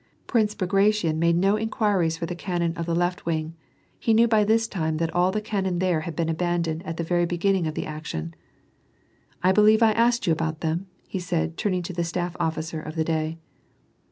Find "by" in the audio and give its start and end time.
4.27-4.43